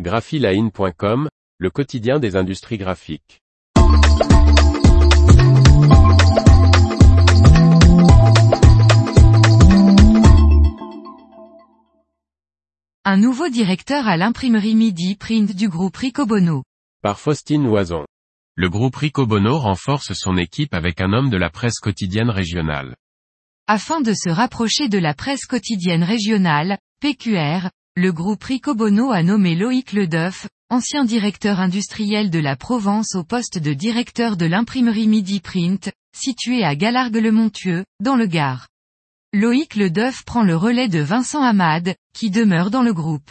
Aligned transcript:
graphiline.com, 0.00 1.28
le 1.58 1.70
quotidien 1.70 2.18
des 2.18 2.34
industries 2.34 2.78
graphiques. 2.78 3.40
Un 13.04 13.16
nouveau 13.18 13.48
directeur 13.48 14.08
à 14.08 14.16
l'imprimerie 14.16 14.74
Midi 14.74 15.14
Print 15.14 15.54
du 15.54 15.68
groupe 15.68 15.96
Ricobono. 15.96 16.64
Par 17.00 17.20
Faustine 17.20 17.64
Loison. 17.64 18.04
Le 18.56 18.68
groupe 18.68 18.96
Ricobono 18.96 19.58
renforce 19.58 20.12
son 20.14 20.36
équipe 20.36 20.74
avec 20.74 21.00
un 21.00 21.12
homme 21.12 21.30
de 21.30 21.36
la 21.36 21.50
presse 21.50 21.78
quotidienne 21.78 22.30
régionale. 22.30 22.96
Afin 23.68 24.00
de 24.00 24.12
se 24.12 24.28
rapprocher 24.28 24.88
de 24.88 24.98
la 24.98 25.14
presse 25.14 25.46
quotidienne 25.46 26.02
régionale, 26.02 26.78
PQR, 27.00 27.70
le 27.96 28.12
groupe 28.12 28.42
Ricobono 28.42 29.12
a 29.12 29.22
nommé 29.22 29.54
Loïc 29.54 29.92
Ledeuf, 29.92 30.48
ancien 30.68 31.04
directeur 31.04 31.60
industriel 31.60 32.28
de 32.28 32.40
la 32.40 32.56
Provence 32.56 33.14
au 33.14 33.22
poste 33.22 33.58
de 33.58 33.72
directeur 33.72 34.36
de 34.36 34.46
l'imprimerie 34.46 35.06
Midi 35.06 35.38
Print, 35.38 35.92
situé 36.12 36.64
à 36.64 36.74
Galargues-le-Montieux, 36.74 37.84
dans 38.00 38.16
le 38.16 38.26
Gard. 38.26 38.66
Loïc 39.32 39.76
Ledeuf 39.76 40.24
prend 40.24 40.42
le 40.42 40.56
relais 40.56 40.88
de 40.88 40.98
Vincent 40.98 41.42
Hamad, 41.42 41.94
qui 42.12 42.30
demeure 42.30 42.72
dans 42.72 42.82
le 42.82 42.92
groupe. 42.92 43.30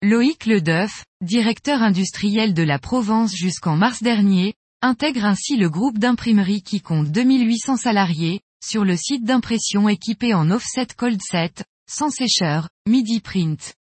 Loïc 0.00 0.46
Ledeuf, 0.46 1.04
directeur 1.20 1.82
industriel 1.82 2.54
de 2.54 2.62
la 2.62 2.78
Provence 2.78 3.34
jusqu'en 3.34 3.76
mars 3.76 4.00
dernier, 4.00 4.54
intègre 4.80 5.24
ainsi 5.24 5.56
le 5.56 5.68
groupe 5.68 5.98
d'imprimerie 5.98 6.62
qui 6.62 6.80
compte 6.80 7.10
2800 7.10 7.78
salariés, 7.78 8.42
sur 8.64 8.84
le 8.84 8.96
site 8.96 9.24
d'impression 9.24 9.88
équipé 9.88 10.34
en 10.34 10.52
offset 10.52 10.86
cold 10.96 11.20
set, 11.20 11.64
sans 11.88 12.10
sécheur, 12.10 12.68
Midi 12.88 13.20
Print. 13.20 13.74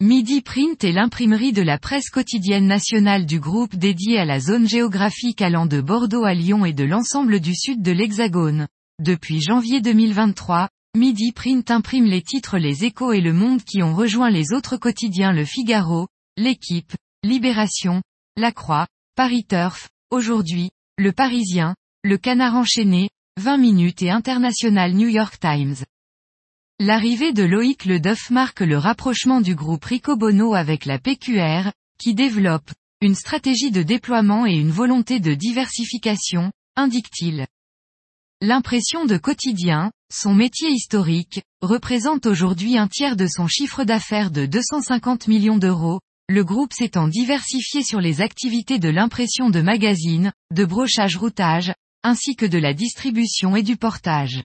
Midi 0.00 0.42
Print 0.42 0.84
est 0.84 0.92
l'imprimerie 0.92 1.52
de 1.52 1.62
la 1.62 1.78
presse 1.78 2.10
quotidienne 2.10 2.66
nationale 2.66 3.26
du 3.26 3.40
groupe 3.40 3.74
dédié 3.74 4.18
à 4.18 4.24
la 4.24 4.38
zone 4.38 4.68
géographique 4.68 5.42
allant 5.42 5.66
de 5.66 5.80
Bordeaux 5.80 6.24
à 6.24 6.34
Lyon 6.34 6.64
et 6.64 6.72
de 6.72 6.84
l'ensemble 6.84 7.40
du 7.40 7.54
sud 7.54 7.82
de 7.82 7.90
l'Hexagone. 7.90 8.68
Depuis 9.02 9.40
janvier 9.40 9.80
2023, 9.80 10.68
Midi 10.96 11.32
Print 11.32 11.70
imprime 11.70 12.04
les 12.04 12.22
titres 12.22 12.58
Les 12.58 12.84
Échos 12.84 13.12
et 13.12 13.20
Le 13.20 13.32
Monde 13.32 13.62
qui 13.64 13.82
ont 13.82 13.94
rejoint 13.94 14.30
les 14.30 14.52
autres 14.52 14.76
quotidiens 14.76 15.32
Le 15.32 15.44
Figaro, 15.44 16.06
L'Équipe, 16.36 16.94
Libération, 17.24 18.02
La 18.36 18.52
Croix, 18.52 18.86
Paris 19.16 19.44
Turf, 19.48 19.88
Aujourd'hui, 20.10 20.70
Le 20.96 21.12
Parisien, 21.12 21.74
Le 22.04 22.18
Canard 22.18 22.54
enchaîné, 22.54 23.10
20 23.40 23.56
minutes 23.58 24.02
et 24.02 24.10
International 24.10 24.92
New 24.92 25.08
York 25.08 25.38
Times. 25.40 25.76
L'arrivée 26.80 27.32
de 27.32 27.42
Loïc 27.42 27.86
Ledeuf 27.86 28.30
marque 28.30 28.60
le 28.60 28.78
rapprochement 28.78 29.40
du 29.40 29.56
groupe 29.56 29.84
Ricobono 29.84 30.54
avec 30.54 30.84
la 30.84 31.00
PQR, 31.00 31.72
qui 31.98 32.14
développe 32.14 32.70
une 33.00 33.16
stratégie 33.16 33.72
de 33.72 33.82
déploiement 33.82 34.46
et 34.46 34.54
une 34.54 34.70
volonté 34.70 35.18
de 35.18 35.34
diversification, 35.34 36.52
indique-t-il. 36.76 37.48
L'impression 38.40 39.06
de 39.06 39.16
quotidien, 39.16 39.90
son 40.12 40.34
métier 40.34 40.70
historique, 40.70 41.42
représente 41.62 42.26
aujourd'hui 42.26 42.78
un 42.78 42.86
tiers 42.86 43.16
de 43.16 43.26
son 43.26 43.48
chiffre 43.48 43.82
d'affaires 43.82 44.30
de 44.30 44.46
250 44.46 45.26
millions 45.26 45.58
d'euros, 45.58 45.98
le 46.28 46.44
groupe 46.44 46.72
s'étant 46.72 47.08
diversifié 47.08 47.82
sur 47.82 48.00
les 48.00 48.20
activités 48.20 48.78
de 48.78 48.88
l'impression 48.88 49.50
de 49.50 49.60
magazines, 49.60 50.32
de 50.54 50.64
brochage-routage, 50.64 51.72
ainsi 52.04 52.36
que 52.36 52.46
de 52.46 52.58
la 52.58 52.72
distribution 52.72 53.56
et 53.56 53.64
du 53.64 53.76
portage. 53.76 54.44